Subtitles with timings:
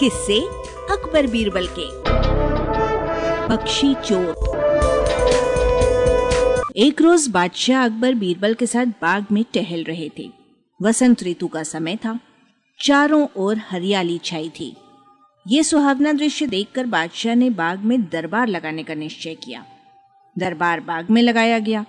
[0.00, 0.40] किससे
[0.90, 1.86] अकबर बीरबल के।
[3.48, 4.30] पक्षी चोर।
[6.76, 10.30] एक रोज बादशाह अकबर बीरबल के साथ बाग में टहल रहे थे।
[10.82, 12.20] वसंत ऋतु का समय था।
[12.80, 14.76] चारों ओर हरियाली छाई थी।
[15.48, 19.64] ये सुहावना दृश्य देखकर बादशाह ने बाग में दरबार लगाने का निश्चय किया।
[20.38, 21.86] दरबार बाग में लगाया गया।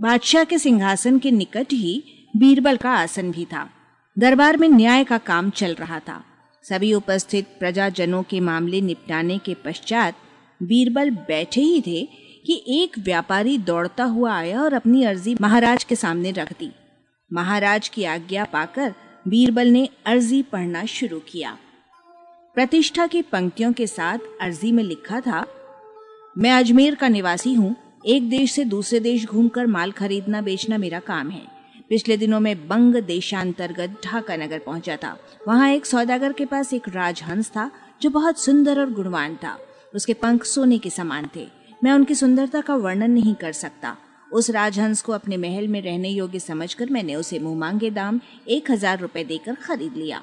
[0.00, 2.04] बादशाह के सिंहासन के निकट ही
[2.36, 3.70] बीरबल का आसन भी था।
[4.18, 6.24] दरबार में न्याय का काम चल रहा था।
[6.64, 10.16] सभी उपस्थित प्रजाजनों के मामले निपटाने के पश्चात
[10.60, 12.02] बीरबल बैठे ही थे
[12.46, 16.70] कि एक व्यापारी दौड़ता हुआ आया और अपनी अर्जी महाराज के सामने रख दी।
[17.30, 18.94] महाराज की आज्ञा पाकर
[19.28, 21.56] बीरबल ने अर्जी पढ़ना शुरू किया।
[22.56, 25.46] प्रतिष्ठा की पंक्तियों के साथ अर्जी में लिखा था,
[26.38, 27.74] मैं अजमेर का निवासी हूँ,
[28.06, 31.46] एक देश से दूसरे देश घूमकर माल खरीदना बेचना मेरा काम है।
[31.92, 35.16] पिछले दिनों में बंग देशांतर्गत ढाका नगर पहुँचा था।
[35.48, 37.70] वहाँ एक सौदागर के पास एक राजहंस था,
[38.02, 39.58] जो बहुत सुंदर और गुणवान था।
[39.94, 41.46] उसके पंख सोने के समान थे।
[41.84, 43.96] मैं उनकी सुंदरता का वर्णन नहीं कर सकता।
[44.32, 48.70] उस राजहंस को अपने महल में रहने योग्य समझकर मैंने उसे मुँह मांगे दाम एक
[48.70, 50.22] हज़ार रुपए देकर खरीद लिया।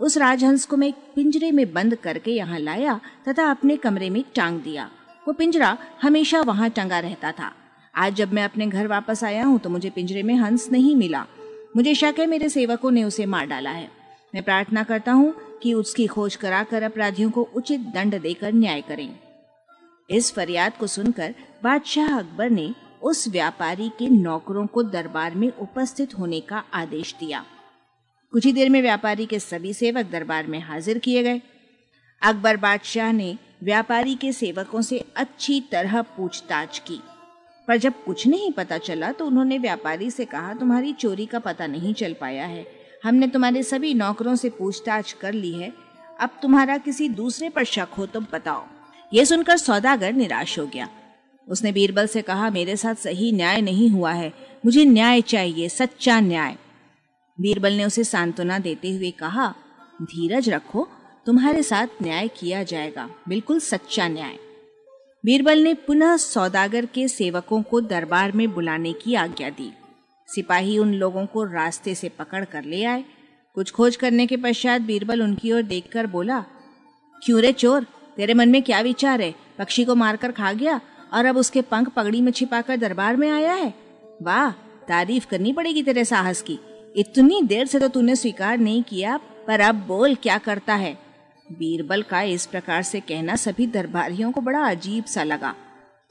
[0.00, 4.60] उस राजहंस को मैं पिंजरे में बंद करके यहाँ लाया तथा अपने कमरे में टांग
[4.60, 4.90] दिया।
[5.28, 7.52] वो पिंजरा हमेशा वहाँ टंगा रहता था।
[7.98, 11.24] आज जब मैं अपने घर वापस आया हूँ तो मुझे पिंजरे में हंस नहीं मिला।
[11.76, 13.88] मुझे शक है मेरे सेवकों ने उसे मार डाला है।
[14.34, 15.32] मैं प्रार्थना करता हूँ
[15.62, 19.08] कि उसकी खोज कराकर अपराधियों को उचित दंड देकर न्याय करें।
[20.10, 26.18] इस फरियाद को सुनकर बादशाह अकबर ने उस व्यापारी के नौकरों को दरबार में उपस्थित
[26.18, 27.44] होने का आदेश दिया।
[28.32, 31.40] कुछ ही देर में व्यापारी के सभी सेवक दरबार में हाजिर किए गए।
[32.22, 37.00] अकबर बादशाह ने व्यापारी के सेवकों से अच्छी तरह पूछताछ की।
[37.68, 41.66] पर जब कुछ नहीं पता चला तो उन्होंने व्यापारी से कहा, तुम्हारी चोरी का पता
[41.66, 42.66] नहीं चल पाया है।
[43.04, 45.72] हमने तुम्हारे सभी नौकरों से पूछताछ कर ली है।
[46.20, 48.66] अब तुम्हारा किसी दूसरे पर शक हो तो बताओ।
[49.14, 50.88] ये सुनकर सौदागर निराश हो गया।
[51.48, 54.32] उसने बीरबल से कहा, मेरे साथ सही न्याय नहीं हुआ है।
[54.64, 56.56] मुझे न्याय चाहिए, सच्चा न्याय।
[57.40, 59.54] बीरबल ने उसे सांत्वना देते हुए कहा,
[60.02, 60.88] धीरज रखो,
[61.26, 64.38] तुम्हारे साथ न्याय किया जाएगा। बिल्कुल सच्चा न्याय।
[65.24, 69.72] बीरबल ने पुनः सौदागर के सेवकों को दरबार में बुलाने की आज्ञा दी।
[70.28, 73.04] सिपाही उन लोगों को रास्ते से पकड़ कर ले आए।
[73.54, 76.44] कुछ खोज करने के पश्चात बीरबल उनकी ओर देखकर बोला,
[77.22, 77.86] क्यों रे चोर?
[78.16, 79.34] तेरे मन में क्या विचार है?
[79.58, 80.80] पक्षी को मारकर खा गया
[81.12, 83.74] और अब उसके पंख पगड़ी में छिपाकर दरबार में आया है।
[84.22, 84.50] वाह,
[84.88, 86.58] तारीफ़ करनी पड़ेगी तेरे साहस की।
[86.96, 91.07] इतनी देर से तो तूने स्वीकार नहीं किया, पर अब बोल क्या करता है?
[91.50, 95.54] बीरबल का इस प्रकार से कहना सभी दरबारियों को बड़ा अजीब सा लगा।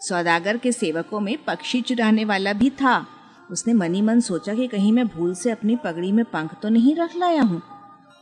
[0.01, 3.05] सौदागर के सेवकों में पक्षी चुराने वाला भी था।
[3.51, 6.95] उसने मनी मन सोचा कि कहीं मैं भूल से अपनी पगड़ी में पंख तो नहीं
[6.95, 7.61] रख लाया हूँ।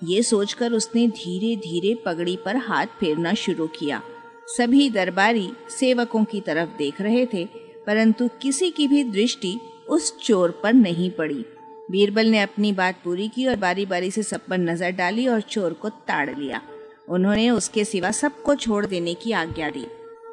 [0.03, 4.01] ये सोचकर उसने धीरे धीरे पगड़ी पर हाथ फेरना शुरू किया।
[4.47, 7.45] सभी दरबारी सेवकों की तरफ़ देख रहे थे,
[7.87, 9.57] परंतु किसी की भी दृष्टि
[9.89, 11.45] उस चोर पर नहीं पड़ी।
[11.91, 15.41] बीरबल ने अपनी बात पूरी की और बारी बारी से सब पर नज़र डाली और
[15.41, 16.61] चोर को ताड़ लिया।
[17.07, 19.85] उन्होंने उसके सिवा सबको छोड़ देने की आज्ञा दी।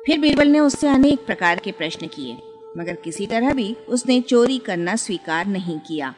[0.07, 2.37] फिर बीरबल ने उससे अनेक प्रकार के प्रश्न किए,
[2.79, 6.15] मगर किसी तरह भी उसने चोरी करना स्वीकार नहीं किया।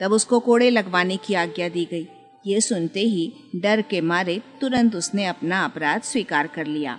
[0.00, 2.06] तब उसको कोड़े लगवाने की आज्ञा दी गई।
[2.46, 6.98] ये सुनते ही डर के मारे तुरंत उसने अपना अपराध स्वीकार कर लिया।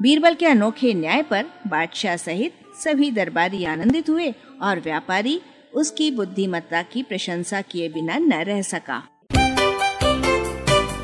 [0.00, 2.52] बीरबल के अनोखे न्याय पर बादशाह सहित
[2.84, 5.40] सभी दरबारी आनंदित हुए और व्यापारी
[5.74, 9.02] उसकी बुद्धिमत्ता की प्रशंसा किए बिना न रह सका।